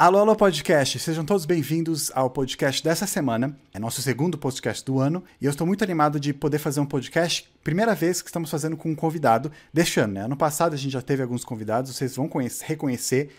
[0.00, 0.98] Alô, alô, podcast!
[0.98, 3.54] Sejam todos bem-vindos ao podcast dessa semana.
[3.70, 6.86] É nosso segundo podcast do ano e eu estou muito animado de poder fazer um
[6.86, 7.46] podcast.
[7.62, 10.24] Primeira vez que estamos fazendo com um convidado deste ano, né?
[10.24, 13.30] Ano passado a gente já teve alguns convidados, vocês vão conhecer, reconhecer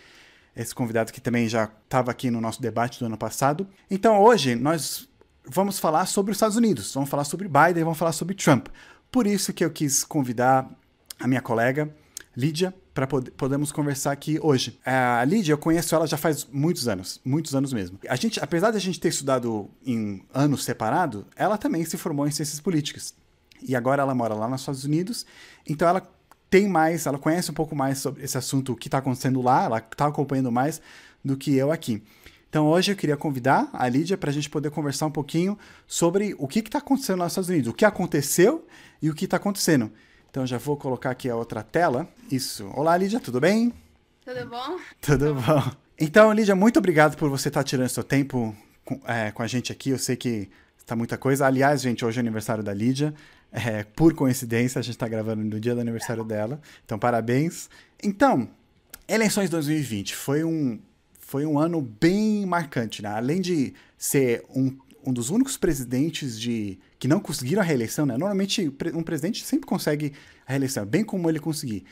[0.54, 3.66] esse convidado que também já estava aqui no nosso debate do ano passado.
[3.90, 5.08] Então hoje nós
[5.44, 8.68] vamos falar sobre os Estados Unidos, vamos falar sobre Biden, vamos falar sobre Trump.
[9.10, 10.70] Por isso que eu quis convidar
[11.18, 11.92] a minha colega
[12.36, 13.32] Lídia para pod
[13.72, 14.78] conversar aqui hoje.
[14.84, 17.98] A Lídia, eu conheço ela já faz muitos anos, muitos anos mesmo.
[18.08, 22.26] A gente, apesar de a gente ter estudado em anos separados, ela também se formou
[22.26, 23.14] em ciências políticas.
[23.62, 25.24] E agora ela mora lá nos Estados Unidos,
[25.66, 26.02] então ela
[26.50, 29.64] tem mais, ela conhece um pouco mais sobre esse assunto, o que está acontecendo lá,
[29.64, 30.82] ela está acompanhando mais
[31.24, 32.02] do que eu aqui.
[32.50, 36.34] Então hoje eu queria convidar a Lídia para a gente poder conversar um pouquinho sobre
[36.38, 38.66] o que está acontecendo nos Estados Unidos, o que aconteceu
[39.00, 39.90] e o que está acontecendo.
[40.32, 42.08] Então já vou colocar aqui a outra tela.
[42.30, 42.66] Isso.
[42.68, 43.70] Olá, Lídia, tudo bem?
[44.24, 44.78] Tudo bom?
[44.98, 45.70] Tudo bom.
[46.00, 49.46] Então, Lídia, muito obrigado por você estar tá tirando seu tempo com, é, com a
[49.46, 49.90] gente aqui.
[49.90, 51.46] Eu sei que está muita coisa.
[51.46, 53.12] Aliás, gente, hoje é aniversário da Lídia.
[53.52, 56.62] É, por coincidência, a gente está gravando no dia do aniversário dela.
[56.82, 57.68] Então, parabéns.
[58.02, 58.48] Então,
[59.06, 60.80] eleições 2020 foi um,
[61.20, 63.10] foi um ano bem marcante, né?
[63.10, 64.74] Além de ser um,
[65.04, 68.16] um dos únicos presidentes de que não conseguiram a reeleição, né?
[68.16, 70.12] Normalmente um presidente sempre consegue
[70.46, 71.84] a reeleição, bem como ele conseguir.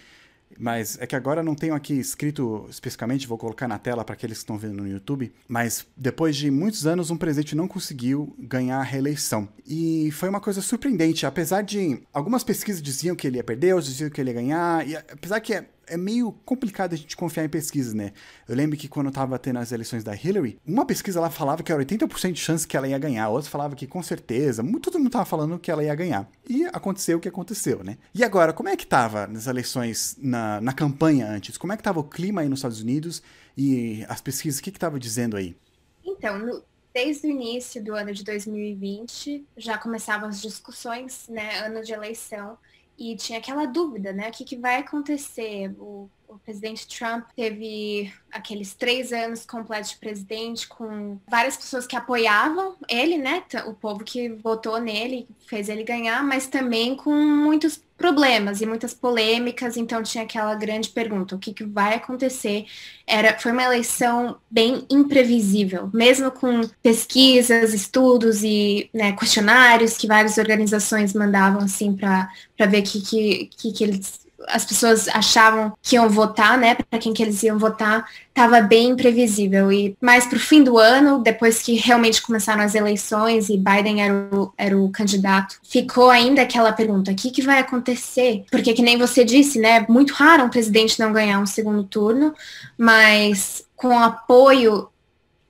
[0.56, 4.38] Mas é que agora não tenho aqui escrito especificamente, vou colocar na tela para aqueles
[4.38, 5.32] que estão vendo no YouTube.
[5.48, 9.48] Mas depois de muitos anos, um presidente não conseguiu ganhar a reeleição.
[9.66, 13.92] E foi uma coisa surpreendente, apesar de algumas pesquisas diziam que ele ia perder, outras
[13.92, 14.86] diziam que ele ia ganhar.
[14.86, 18.12] E apesar que é é meio complicado a gente confiar em pesquisas, né?
[18.48, 21.72] Eu lembro que quando tava tendo as eleições da Hillary, uma pesquisa lá falava que
[21.72, 25.10] era 80% de chance que ela ia ganhar, outra falava que com certeza, todo mundo
[25.10, 26.28] tava falando que ela ia ganhar.
[26.48, 27.98] E aconteceu o que aconteceu, né?
[28.14, 31.56] E agora, como é que tava nas eleições, na, na campanha antes?
[31.56, 33.22] Como é que tava o clima aí nos Estados Unidos
[33.56, 35.56] e as pesquisas, o que que tava dizendo aí?
[36.04, 36.62] Então, no,
[36.94, 41.58] desde o início do ano de 2020, já começavam as discussões, né?
[41.58, 42.56] Ano de eleição
[43.00, 44.28] e tinha aquela dúvida, né?
[44.28, 45.74] O que, que vai acontecer?
[45.78, 51.96] O, o, presidente Trump teve aqueles três anos completos de presidente com várias pessoas que
[51.96, 53.42] apoiavam ele, né?
[53.66, 58.94] O povo que votou nele, fez ele ganhar, mas também com muitos problemas e muitas
[58.94, 62.64] polêmicas, então tinha aquela grande pergunta, o que, que vai acontecer?
[63.06, 70.38] Era, foi uma eleição bem imprevisível, mesmo com pesquisas, estudos e né, questionários que várias
[70.38, 72.30] organizações mandavam assim para
[72.68, 77.12] ver que, que, que, que eles as pessoas achavam que iam votar, né, para quem
[77.12, 79.70] que eles iam votar, estava bem imprevisível.
[79.72, 84.02] E mais para o fim do ano, depois que realmente começaram as eleições e Biden
[84.02, 88.44] era o, era o candidato, ficou ainda aquela pergunta: o que, que vai acontecer?
[88.50, 92.34] Porque, que nem você disse, né, muito raro um presidente não ganhar um segundo turno,
[92.78, 94.88] mas com apoio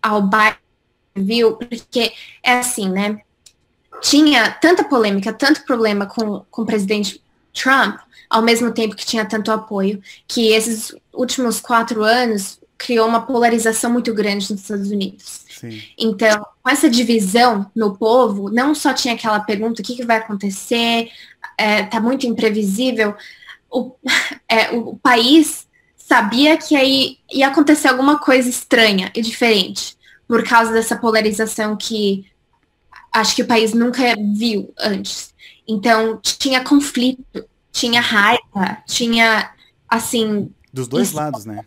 [0.02, 0.56] ao Biden,
[1.14, 1.56] viu?
[1.56, 2.12] Porque
[2.42, 3.20] é assim, né?
[4.00, 7.22] Tinha tanta polêmica, tanto problema com, com o presidente
[7.52, 7.98] Trump,
[8.30, 13.92] ao mesmo tempo que tinha tanto apoio, que esses últimos quatro anos criou uma polarização
[13.92, 15.44] muito grande nos Estados Unidos.
[15.50, 15.82] Sim.
[15.98, 20.18] Então, com essa divisão no povo, não só tinha aquela pergunta, o que, que vai
[20.18, 21.10] acontecer,
[21.58, 23.14] é, tá muito imprevisível,
[23.70, 23.92] o,
[24.48, 25.66] é, o país
[25.96, 32.24] sabia que aí ia acontecer alguma coisa estranha e diferente, por causa dessa polarização que
[33.12, 34.02] acho que o país nunca
[34.34, 35.34] viu antes.
[35.68, 39.50] Então, tinha conflito, tinha raiva, tinha,
[39.88, 40.52] assim...
[40.72, 41.64] Dos dois isso, lados, né?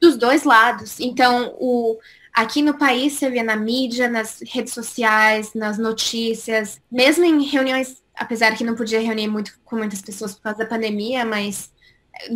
[0.00, 0.98] Dos dois lados.
[1.00, 1.98] Então, o,
[2.32, 8.02] aqui no país, você vê na mídia, nas redes sociais, nas notícias, mesmo em reuniões,
[8.14, 11.70] apesar que não podia reunir muito com muitas pessoas por causa da pandemia, mas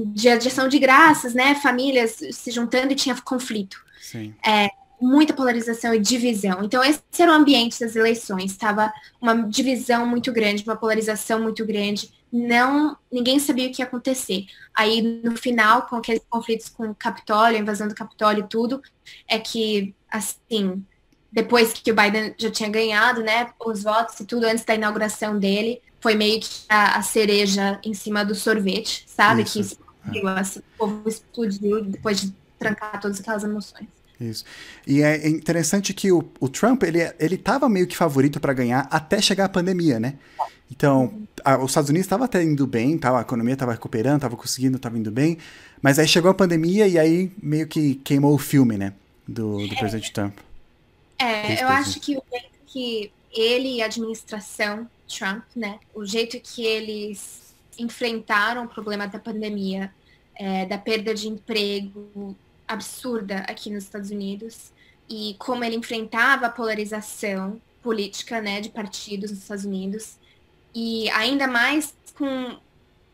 [0.06, 1.54] dia de ação de graças, né?
[1.56, 3.76] Famílias se juntando e tinha conflito.
[4.00, 4.34] Sim.
[4.46, 4.70] É,
[5.00, 6.62] muita polarização e divisão.
[6.62, 8.52] Então, esse era o ambiente das eleições.
[8.52, 12.10] Estava uma divisão muito grande, uma polarização muito grande.
[12.36, 14.46] Não, ninguém sabia o que ia acontecer.
[14.76, 18.82] Aí, no final, com aqueles conflitos com o Capitólio, a invasão do Capitólio e tudo,
[19.28, 20.84] é que, assim,
[21.30, 25.38] depois que o Biden já tinha ganhado, né, os votos e tudo, antes da inauguração
[25.38, 29.42] dele, foi meio que a, a cereja em cima do sorvete, sabe?
[29.42, 29.52] Isso.
[29.52, 33.86] Que explodiu, assim, o povo explodiu depois de trancar todas aquelas emoções.
[34.20, 34.44] Isso.
[34.86, 38.86] E é interessante que o, o Trump, ele, ele tava meio que favorito para ganhar
[38.90, 40.14] até chegar a pandemia, né?
[40.70, 44.36] Então, a, os Estados Unidos estava até indo bem, tava, a economia estava recuperando, estava
[44.36, 45.38] conseguindo, estava indo bem,
[45.82, 48.92] mas aí chegou a pandemia e aí meio que queimou o filme, né?
[49.26, 50.38] Do, do presidente Trump.
[51.18, 55.78] É, eu acho que o jeito que ele e a administração Trump, né?
[55.94, 59.92] O jeito que eles enfrentaram o problema da pandemia,
[60.36, 64.72] é, da perda de emprego, absurda aqui nos Estados Unidos
[65.08, 70.18] e como ele enfrentava a polarização política, né, de partidos nos Estados Unidos
[70.74, 72.58] e ainda mais com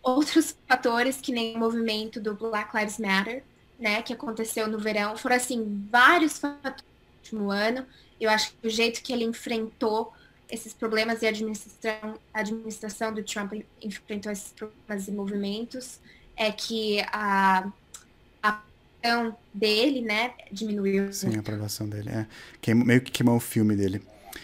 [0.03, 3.43] outros fatores que nem o movimento do Black Lives Matter,
[3.79, 6.85] né, que aconteceu no verão, foram assim vários fatores
[7.33, 7.87] no último ano.
[8.21, 10.13] Eu acho que o jeito que ele enfrentou
[10.51, 16.01] esses problemas e a administração, a administração do Trump enfrentou esses problemas e movimentos
[16.37, 17.71] é que a,
[18.43, 18.61] a
[19.03, 21.13] aprovação dele, né, diminuiu.
[21.13, 22.27] Sim, a aprovação dele, é.
[22.61, 24.03] Queimou, meio que queimou o filme dele.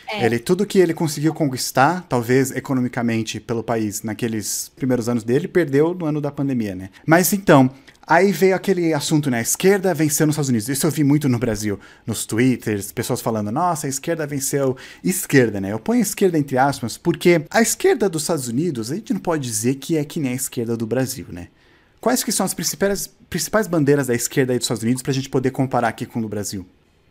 [0.08, 0.24] É.
[0.24, 5.94] Ele, tudo que ele conseguiu conquistar, talvez economicamente, pelo país, naqueles primeiros anos dele, perdeu
[5.94, 6.90] no ano da pandemia, né?
[7.04, 7.70] Mas então,
[8.08, 9.38] Aí veio aquele assunto, né?
[9.38, 10.68] A esquerda venceu nos Estados Unidos.
[10.68, 14.76] Isso eu vi muito no Brasil, nos twitters, pessoas falando, nossa, a esquerda venceu.
[15.02, 15.72] Esquerda, né?
[15.72, 19.42] Eu ponho esquerda entre aspas, porque a esquerda dos Estados Unidos, a gente não pode
[19.42, 21.48] dizer que é que nem a esquerda do Brasil, né?
[22.00, 25.14] Quais que são as principais, principais bandeiras da esquerda aí dos Estados Unidos para a
[25.14, 26.66] gente poder comparar aqui com o do Brasil?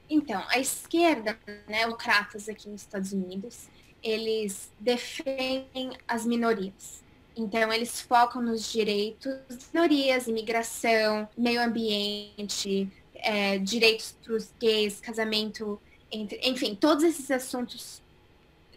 [0.09, 1.37] Então, a esquerda,
[1.67, 3.67] né, democratas aqui nos Estados Unidos,
[4.03, 7.03] eles defendem as minorias.
[7.35, 15.01] Então, eles focam nos direitos das minorias, imigração, meio ambiente, é, direitos para os gays,
[15.01, 18.01] casamento, entre, enfim, todos esses assuntos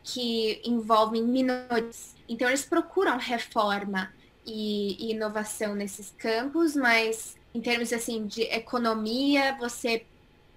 [0.02, 2.16] que envolvem minorias.
[2.28, 4.10] Então, eles procuram reforma
[4.48, 10.04] e, e inovação nesses campos, mas em termos assim de economia, você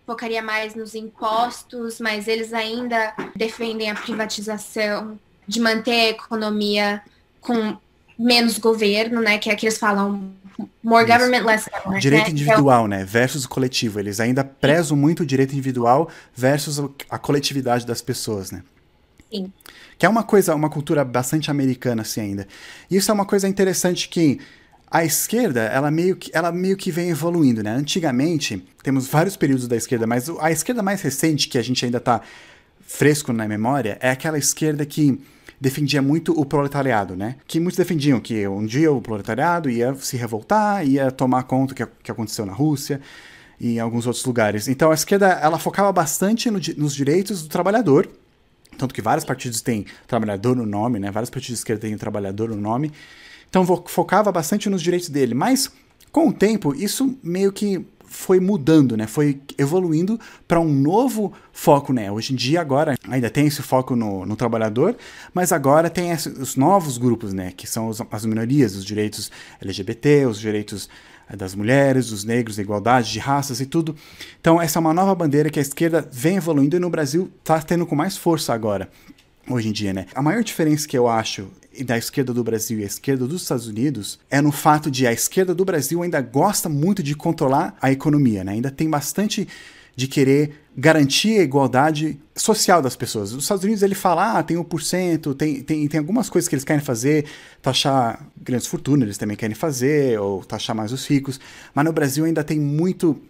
[0.05, 7.01] focaria mais nos impostos, mas eles ainda defendem a privatização, de manter a economia
[7.41, 7.77] com
[8.17, 9.37] menos governo, né?
[9.37, 10.31] Que é que eles falam
[10.83, 11.13] more Isso.
[11.13, 11.99] government, less government.
[11.99, 12.31] Direito né?
[12.31, 13.03] individual, então, né?
[13.03, 13.99] Versus o coletivo.
[13.99, 16.79] Eles ainda prezam muito o direito individual versus
[17.09, 18.63] a coletividade das pessoas, né?
[19.31, 19.51] Sim.
[20.01, 22.47] Que é uma coisa, uma cultura bastante americana, assim, ainda.
[22.89, 24.39] E isso é uma coisa interessante que
[24.89, 27.69] a esquerda, ela meio que, ela meio que vem evoluindo, né?
[27.69, 31.99] Antigamente, temos vários períodos da esquerda, mas a esquerda mais recente, que a gente ainda
[31.99, 32.19] tá
[32.81, 35.21] fresco na memória, é aquela esquerda que
[35.59, 37.35] defendia muito o proletariado, né?
[37.45, 41.77] Que muitos defendiam que um dia o proletariado ia se revoltar, ia tomar conta do
[41.77, 42.99] que, que aconteceu na Rússia
[43.59, 44.67] e em alguns outros lugares.
[44.67, 48.09] Então a esquerda ela focava bastante no, nos direitos do trabalhador,
[48.77, 51.11] tanto que vários partidos têm trabalhador no nome, né?
[51.11, 52.91] Vários partidos de esquerda têm trabalhador no nome.
[53.49, 55.71] Então focava bastante nos direitos dele, mas
[56.11, 59.07] com o tempo isso meio que foi mudando, né?
[59.07, 62.11] Foi evoluindo para um novo foco, né?
[62.11, 64.97] Hoje em dia, agora, ainda tem esse foco no, no trabalhador,
[65.33, 67.53] mas agora tem os novos grupos, né?
[67.55, 69.31] Que são os, as minorias, os direitos
[69.61, 70.89] LGBT, os direitos
[71.35, 73.95] das mulheres, dos negros, a igualdade de raças e tudo.
[74.39, 77.61] Então, essa é uma nova bandeira que a esquerda vem evoluindo e no Brasil está
[77.61, 78.89] tendo com mais força agora
[79.49, 80.05] hoje em dia, né?
[80.13, 81.47] A maior diferença que eu acho
[81.85, 85.13] da esquerda do Brasil e a esquerda dos Estados Unidos é no fato de a
[85.13, 88.53] esquerda do Brasil ainda gosta muito de controlar a economia, né?
[88.53, 89.47] Ainda tem bastante
[89.95, 93.33] de querer garantir a igualdade social das pessoas.
[93.33, 96.63] Nos Estados Unidos ele fala, ah, tem 1%, tem, tem, tem algumas coisas que eles
[96.63, 97.25] querem fazer,
[97.61, 101.39] taxar grandes fortunas eles também querem fazer, ou taxar mais os ricos,
[101.73, 103.21] mas no Brasil ainda tem muito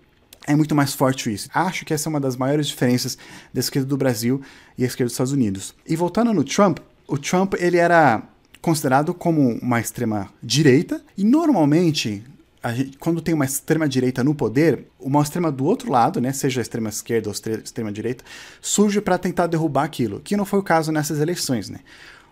[0.47, 1.47] é muito mais forte isso.
[1.53, 3.15] Acho que essa é uma das maiores diferenças
[3.53, 4.41] da esquerda do Brasil
[4.75, 5.75] e a esquerda dos Estados Unidos.
[5.87, 8.23] E voltando no Trump, o Trump ele era
[8.59, 12.23] considerado como uma extrema direita e normalmente
[12.69, 16.61] Gente, quando tem uma extrema direita no poder, uma extrema do outro lado, né, seja
[16.61, 18.23] a extrema esquerda ou a extrema direita,
[18.61, 21.80] surge para tentar derrubar aquilo, que não foi o caso nessas eleições, né?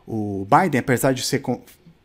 [0.05, 1.41] O Biden, apesar de ser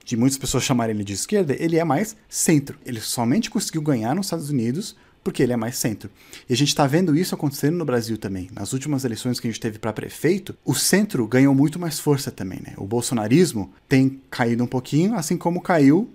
[0.04, 2.78] de muitas pessoas chamarem ele de esquerda, ele é mais centro.
[2.84, 6.10] Ele somente conseguiu ganhar nos Estados Unidos porque ele é mais centro.
[6.46, 8.50] E a gente está vendo isso acontecendo no Brasil também.
[8.52, 12.30] Nas últimas eleições que a gente teve para prefeito, o centro ganhou muito mais força
[12.30, 12.74] também, né?
[12.76, 16.10] O bolsonarismo tem caído um pouquinho, assim como caiu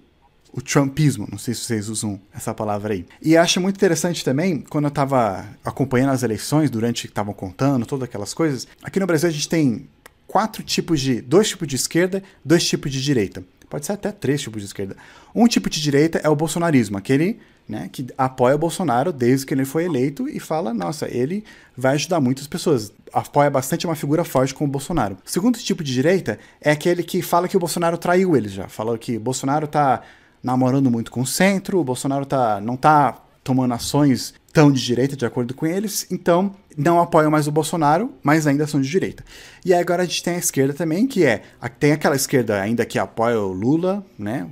[0.52, 3.06] o trumpismo, não sei se vocês usam essa palavra aí.
[3.22, 7.86] E acho muito interessante também, quando eu estava acompanhando as eleições, durante que estavam contando,
[7.86, 9.88] todas aquelas coisas, aqui no Brasil a gente tem
[10.28, 13.44] quatro tipos de, dois tipos de esquerda, dois tipos de direita.
[13.70, 14.98] Pode ser até três tipos de esquerda.
[15.34, 19.54] Um tipo de direita é o bolsonarismo, aquele né, que apoia o Bolsonaro desde que
[19.54, 21.44] ele foi eleito e fala, nossa, ele
[21.78, 22.92] vai ajudar muitas pessoas.
[23.14, 25.18] Apoia bastante uma figura forte como o Bolsonaro.
[25.24, 28.68] O segundo tipo de direita é aquele que fala que o Bolsonaro traiu eles já.
[28.68, 30.02] Falou que o Bolsonaro tá
[30.44, 35.16] namorando muito com o centro, o Bolsonaro tá, não tá tomando ações tão de direita,
[35.16, 39.24] de acordo com eles, então não apoiam mais o Bolsonaro, mas ainda são de direita.
[39.64, 41.44] E agora a gente tem a esquerda também, que é,
[41.80, 44.48] tem aquela esquerda ainda que apoia o Lula, né,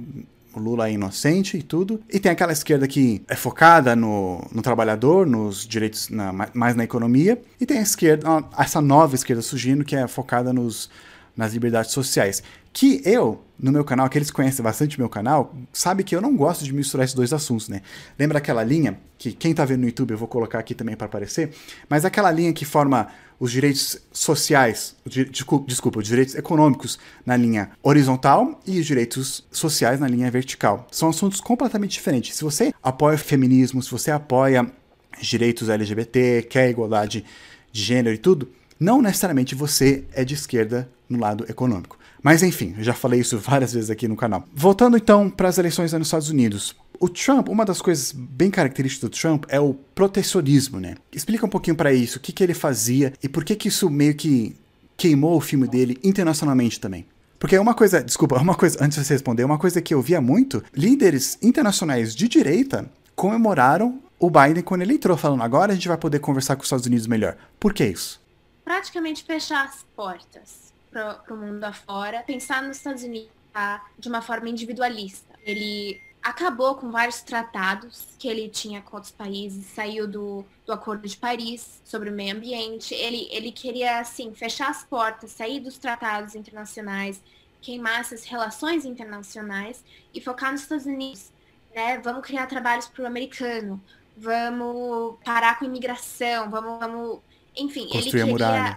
[0.57, 2.01] o Lula é inocente e tudo.
[2.11, 6.83] E tem aquela esquerda que é focada no, no trabalhador, nos direitos, na, mais na
[6.83, 7.39] economia.
[7.61, 8.27] E tem a esquerda,
[8.57, 10.89] essa nova esquerda surgindo que é focada nos,
[11.35, 12.41] nas liberdades sociais.
[12.79, 16.35] Que eu, no meu canal, aqueles que conhecem bastante meu canal, sabe que eu não
[16.35, 17.81] gosto de misturar esses dois assuntos, né?
[18.19, 21.07] Lembra aquela linha que quem tá vendo no YouTube eu vou colocar aqui também para
[21.07, 21.49] aparecer,
[21.89, 23.07] mas aquela linha que forma
[23.39, 30.07] os direitos sociais, desculpa, os direitos econômicos na linha horizontal e os direitos sociais na
[30.07, 30.85] linha vertical.
[30.91, 32.35] São assuntos completamente diferentes.
[32.35, 34.71] Se você apoia o feminismo, se você apoia
[35.19, 37.25] direitos LGBT, quer igualdade
[37.71, 41.97] de gênero e tudo, não necessariamente você é de esquerda no lado econômico.
[42.21, 44.47] Mas enfim, eu já falei isso várias vezes aqui no canal.
[44.53, 46.75] Voltando então para as eleições nos Estados Unidos.
[46.99, 50.95] O Trump, uma das coisas bem características do Trump é o protecionismo, né?
[51.11, 53.87] Explica um pouquinho para isso, o que, que ele fazia e por que, que isso
[53.89, 54.55] meio que
[54.95, 57.05] queimou o filme dele internacionalmente também.
[57.37, 60.01] Porque é uma coisa, desculpa, uma coisa, antes de você responder, uma coisa que eu
[60.01, 65.75] via muito, líderes internacionais de direita comemoraram o Biden quando ele entrou, falando agora a
[65.75, 67.37] gente vai poder conversar com os Estados Unidos melhor.
[67.59, 68.19] Por que isso?
[68.65, 74.21] Praticamente fechar as portas para o mundo afora, pensar nos Estados Unidos tá, de uma
[74.21, 75.33] forma individualista.
[75.43, 81.07] Ele acabou com vários tratados que ele tinha com outros países, saiu do, do Acordo
[81.07, 82.93] de Paris sobre o meio ambiente.
[82.93, 87.21] Ele, ele queria, assim, fechar as portas, sair dos tratados internacionais,
[87.61, 91.31] queimar essas relações internacionais e focar nos Estados Unidos.
[91.73, 91.97] Né?
[91.99, 93.81] Vamos criar trabalhos para o americano,
[94.17, 97.19] vamos parar com a imigração, vamos, vamos...
[97.55, 98.23] enfim, construir ele queria...
[98.23, 98.75] a muralha.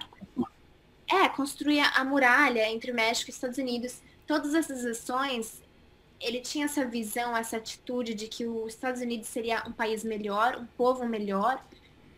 [1.10, 4.00] É, construir a muralha entre México e Estados Unidos.
[4.26, 5.60] Todas essas ações,
[6.20, 10.56] ele tinha essa visão, essa atitude de que os Estados Unidos seria um país melhor,
[10.56, 11.60] um povo melhor,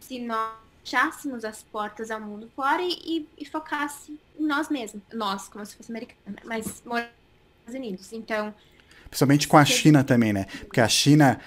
[0.00, 5.02] se nós fechássemos as portas ao mundo fora e, e, e focasse em nós mesmos.
[5.12, 6.42] Nós, como se fosse americano, né?
[6.44, 8.12] mas nos Estados Unidos.
[8.12, 8.54] Então.
[9.08, 10.46] Principalmente com a China também, né?
[10.66, 11.40] Porque a China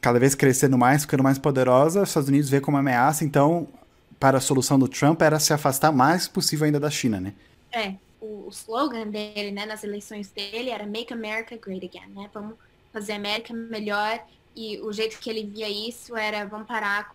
[0.00, 3.68] cada vez crescendo mais, ficando mais poderosa, os Estados Unidos vê como ameaça, então,
[4.20, 7.32] para a solução do Trump era se afastar mais possível ainda da China, né?
[7.72, 12.30] É, o, o slogan dele, né, nas eleições dele era Make America Great Again, né?
[12.32, 12.54] Vamos
[12.92, 14.20] fazer a América melhor
[14.54, 17.12] e o jeito que ele via isso era vamos parar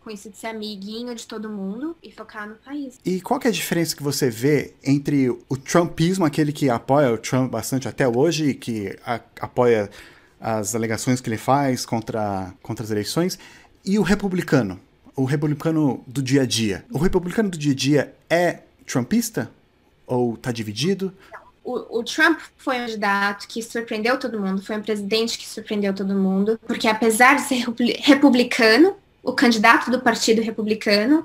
[0.00, 2.98] com isso de ser amiguinho de todo mundo e focar no país.
[3.04, 7.12] E qual que é a diferença que você vê entre o Trumpismo, aquele que apoia
[7.12, 9.90] o Trump bastante até hoje, que a, apoia
[10.40, 13.38] as alegações que ele faz contra, contra as eleições,
[13.84, 14.80] e o republicano,
[15.14, 16.84] o republicano do dia a dia.
[16.90, 19.50] O republicano do dia a dia é trumpista?
[20.06, 21.12] Ou está dividido?
[21.64, 25.94] O, o, Trump foi um candidato que surpreendeu todo mundo, foi um presidente que surpreendeu
[25.94, 27.64] todo mundo, porque apesar de ser
[28.00, 31.24] republicano, o candidato do Partido Republicano,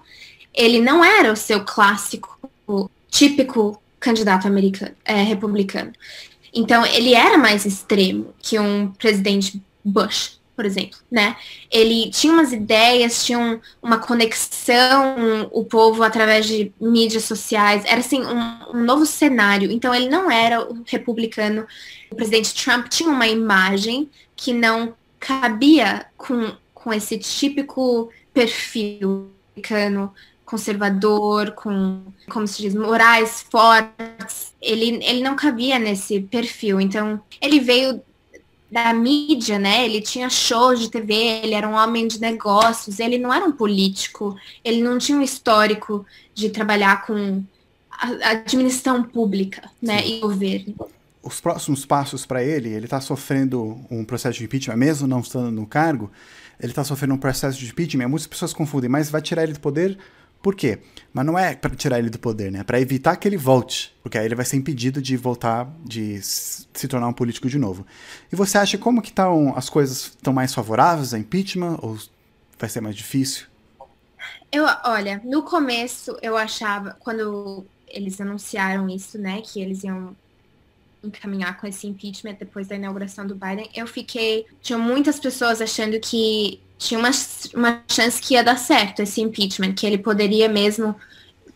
[0.54, 5.92] ele não era o seu clássico, o típico candidato americano, é, republicano.
[6.54, 11.38] Então, ele era mais extremo que um presidente Bush, por exemplo, né?
[11.70, 18.00] Ele tinha umas ideias, tinha um, uma conexão, o povo através de mídias sociais, era
[18.00, 19.72] assim, um, um novo cenário.
[19.72, 21.68] Então, ele não era o republicano.
[22.10, 30.12] O presidente Trump tinha uma imagem que não cabia com, com esse típico perfil americano
[30.44, 34.56] conservador, com, como se diz, morais fortes.
[34.60, 36.82] Ele, ele não cabia nesse perfil.
[36.82, 38.02] Então, ele veio
[38.72, 39.86] da mídia, né?
[39.86, 43.52] Ele tinha shows de TV, ele era um homem de negócios, ele não era um
[43.52, 47.44] político, ele não tinha um histórico de trabalhar com
[47.90, 50.18] a administração pública, né, Sim.
[50.18, 50.76] e governo.
[51.24, 55.52] Os próximos passos para ele, ele está sofrendo um processo de impeachment, mesmo não estando
[55.52, 56.12] no cargo,
[56.60, 58.08] ele está sofrendo um processo de impeachment.
[58.08, 59.98] Muitas pessoas confundem, mas vai tirar ele do poder
[60.42, 60.80] por quê?
[61.14, 62.60] Mas não é para tirar ele do poder, né?
[62.60, 66.22] É para evitar que ele volte, porque aí ele vai ser impedido de voltar, de
[66.22, 67.86] se tornar um político de novo.
[68.32, 71.98] E você acha como que estão as coisas estão mais favoráveis a impeachment ou
[72.60, 73.48] vai ser mais difícil?
[74.52, 80.16] Eu, olha, no começo eu achava quando eles anunciaram isso, né, que eles iam
[81.04, 84.46] encaminhar com esse impeachment depois da inauguração do Biden, eu fiquei.
[84.62, 87.12] Tinha muitas pessoas achando que tinha uma,
[87.54, 90.96] uma chance que ia dar certo esse impeachment, que ele poderia mesmo,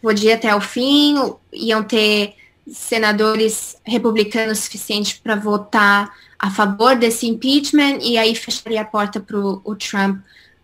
[0.02, 1.16] podia até o fim,
[1.54, 2.36] iam ter
[2.68, 9.38] senadores republicanos suficientes para votar a favor desse impeachment e aí fecharia a porta para
[9.38, 10.22] o Trump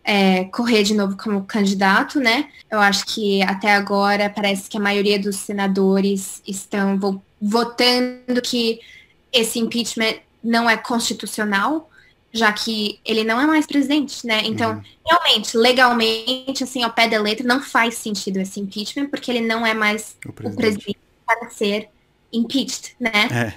[0.08, 2.50] é, correr de novo como candidato, né?
[2.72, 8.80] Eu acho que até agora parece que a maioria dos senadores estão vo votando que
[9.32, 11.90] esse impeachment não é constitucional,
[12.32, 14.42] já que ele não é mais presidente, né?
[14.46, 14.82] Então, uhum.
[15.06, 19.68] realmente, legalmente, assim, ao pé da letra, não faz sentido esse impeachment, porque ele não
[19.68, 21.90] é mais o presidente, o presidente para ser
[22.32, 23.28] impeached, né?
[23.30, 23.54] É.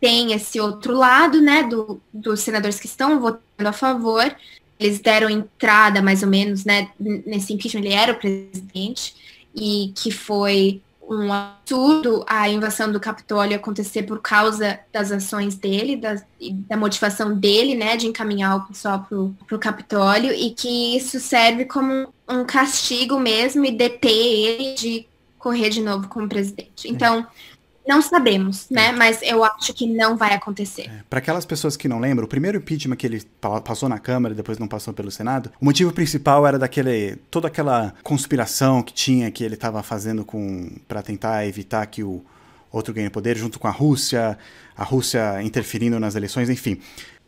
[0.00, 4.34] Tem esse outro lado, né, do, dos senadores que estão votando a favor.
[4.80, 7.80] Eles deram entrada, mais ou menos, né, nesse impeachment.
[7.80, 9.14] Ele era o presidente
[9.54, 15.96] e que foi um absurdo a invasão do Capitólio acontecer por causa das ações dele,
[15.96, 16.22] da,
[16.68, 21.64] da motivação dele, né, de encaminhar o pessoal pro, pro Capitólio, e que isso serve
[21.64, 25.06] como um castigo mesmo e deter ele de
[25.36, 26.86] correr de novo como presidente.
[26.86, 26.90] É.
[27.90, 28.86] Não sabemos, né?
[28.86, 28.92] É.
[28.92, 30.82] Mas eu acho que não vai acontecer.
[30.82, 31.02] É.
[31.10, 33.20] Para aquelas pessoas que não lembram, o primeiro impeachment que ele
[33.64, 37.48] passou na Câmara e depois não passou pelo Senado, o motivo principal era daquele toda
[37.48, 42.24] aquela conspiração que tinha que ele estava fazendo com para tentar evitar que o
[42.70, 44.38] outro ganhe poder junto com a Rússia,
[44.76, 46.80] a Rússia interferindo nas eleições, enfim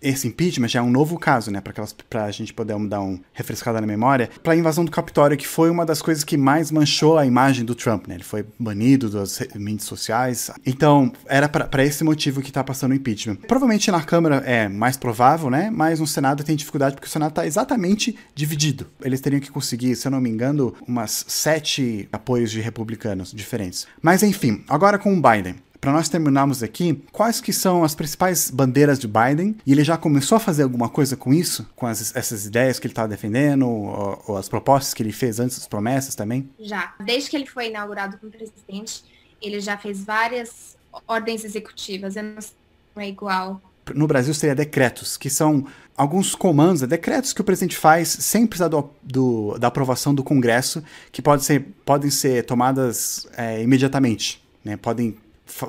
[0.03, 3.81] esse impeachment já é um novo caso, né, para a gente poder dar um refrescada
[3.81, 7.17] na memória, para a invasão do Capitólio, que foi uma das coisas que mais manchou
[7.17, 8.15] a imagem do Trump, né?
[8.15, 10.51] Ele foi banido das mídias sociais.
[10.67, 13.37] Então, era para esse motivo que está passando o impeachment.
[13.37, 15.71] Provavelmente na Câmara é mais provável, né?
[15.71, 18.87] Mas no Senado tem dificuldade porque o Senado está exatamente dividido.
[19.03, 23.87] Eles teriam que conseguir, se eu não me engano, umas sete apoios de republicanos diferentes.
[24.01, 28.53] Mas enfim, agora com o Biden para nós terminarmos aqui, quais que são as principais
[28.53, 29.57] bandeiras de Biden?
[29.67, 31.69] E ele já começou a fazer alguma coisa com isso?
[31.75, 33.69] Com as, essas ideias que ele estava defendendo?
[33.69, 36.49] Ou, ou, as propostas que ele fez antes, as promessas também?
[36.61, 36.95] Já.
[37.05, 39.03] Desde que ele foi inaugurado como presidente,
[39.43, 42.15] ele já fez várias ordens executivas.
[42.15, 42.53] Eu não sei
[42.95, 43.61] é igual.
[43.93, 48.69] No Brasil seria decretos, que são alguns comandos, decretos que o presidente faz sem precisar
[48.69, 54.41] do, do, da aprovação do Congresso, que pode ser, podem ser tomadas é, imediatamente.
[54.65, 54.77] Né?
[54.77, 55.17] Podem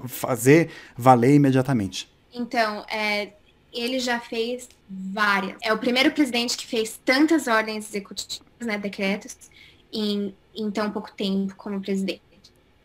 [0.07, 2.11] fazer valer imediatamente.
[2.33, 3.33] Então, é,
[3.71, 5.57] ele já fez várias.
[5.61, 9.37] É o primeiro presidente que fez tantas ordens executivas, né, decretos,
[9.91, 12.21] em, em tão pouco tempo como presidente.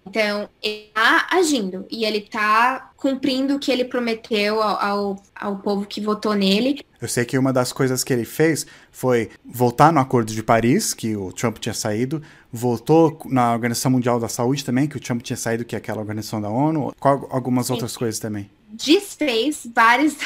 [0.09, 5.57] Então, ele está agindo e ele está cumprindo o que ele prometeu ao, ao, ao,
[5.59, 6.81] povo que votou nele.
[7.01, 10.95] Eu sei que uma das coisas que ele fez foi voltar no Acordo de Paris,
[10.95, 15.23] que o Trump tinha saído, voltou na Organização Mundial da Saúde também, que o Trump
[15.23, 18.51] tinha saído, que é aquela organização da ONU, algumas outras coisas também.
[18.71, 20.17] Desfez vários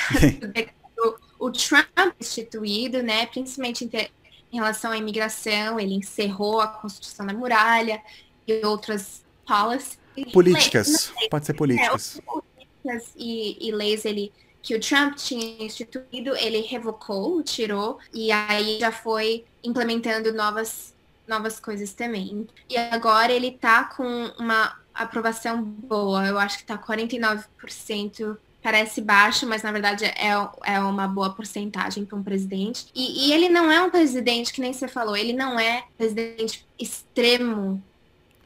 [1.38, 4.08] o, o Trump instituído, né, principalmente em,
[4.52, 8.00] em relação à imigração, ele encerrou a construção da muralha
[8.46, 9.98] e outras policy.
[10.32, 12.18] Políticas, pode ser políticas.
[12.18, 18.30] É, políticas e, e leis ele que o Trump tinha instituído, ele revocou, tirou, e
[18.30, 20.94] aí já foi implementando novas,
[21.26, 22.46] novas coisas também.
[22.70, 29.46] E agora ele tá com uma aprovação boa, eu acho que tá 49%, parece baixo,
[29.46, 30.30] mas na verdade é,
[30.64, 32.86] é uma boa porcentagem para um presidente.
[32.94, 36.64] E, e ele não é um presidente, que nem você falou, ele não é presidente
[36.78, 37.82] extremo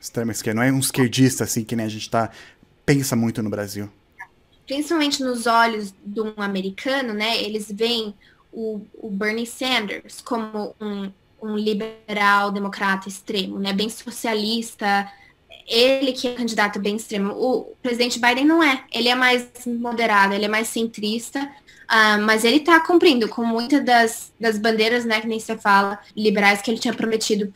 [0.07, 2.31] Extrema esquerda, não é um esquerdista assim que nem a gente tá,
[2.85, 3.91] pensa muito no Brasil.
[4.65, 7.43] Principalmente nos olhos de um americano, né?
[7.43, 8.15] Eles veem
[8.53, 11.11] o, o Bernie Sanders como um,
[11.43, 13.73] um liberal democrata extremo, né?
[13.73, 15.11] Bem socialista,
[15.67, 17.33] ele que é candidato bem extremo.
[17.33, 18.85] O presidente Biden não é.
[18.93, 23.85] Ele é mais moderado, ele é mais centrista, uh, mas ele está cumprindo com muitas
[23.85, 27.53] das, das bandeiras, né, que nem você fala, liberais que ele tinha prometido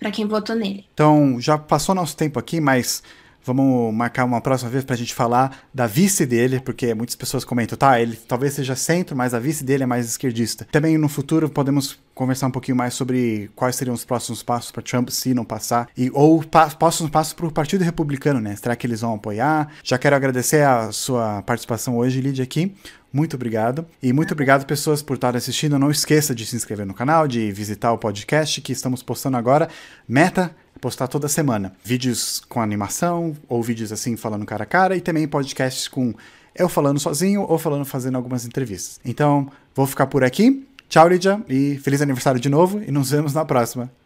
[0.00, 0.86] para quem votou nele.
[0.92, 3.02] Então, já passou nosso tempo aqui, mas
[3.44, 7.44] vamos marcar uma próxima vez para a gente falar da vice dele, porque muitas pessoas
[7.44, 10.66] comentam, tá, ele talvez seja centro, mas a vice dele é mais esquerdista.
[10.70, 14.82] Também no futuro podemos conversar um pouquinho mais sobre quais seriam os próximos passos para
[14.82, 18.54] Trump se não passar e ou pa próximos passos para o Partido Republicano, né?
[18.56, 19.68] Será que eles vão apoiar?
[19.82, 22.74] Já quero agradecer a sua participação hoje, Lídia, aqui.
[23.12, 23.86] Muito obrigado.
[24.02, 25.78] E muito obrigado, pessoas, por estar assistindo.
[25.78, 29.68] Não esqueça de se inscrever no canal, de visitar o podcast que estamos postando agora.
[30.08, 31.74] Meta postar toda semana.
[31.84, 36.14] Vídeos com animação, ou vídeos assim falando cara a cara, e também podcasts com
[36.54, 39.00] eu falando sozinho ou falando fazendo algumas entrevistas.
[39.04, 40.66] Então, vou ficar por aqui.
[40.88, 43.99] Tchau, Lídia, e feliz aniversário de novo, e nos vemos na próxima.